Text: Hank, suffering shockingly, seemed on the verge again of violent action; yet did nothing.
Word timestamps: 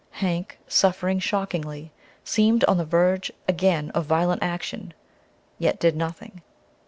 Hank, 0.17 0.57
suffering 0.67 1.19
shockingly, 1.19 1.91
seemed 2.23 2.63
on 2.63 2.77
the 2.79 2.85
verge 2.85 3.31
again 3.47 3.91
of 3.91 4.05
violent 4.07 4.41
action; 4.41 4.95
yet 5.59 5.79
did 5.79 5.95
nothing. 5.95 6.41